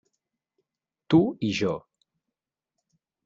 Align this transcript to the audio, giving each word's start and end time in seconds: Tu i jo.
Tu 1.13 1.19
i 1.49 1.51
jo. 1.59 1.75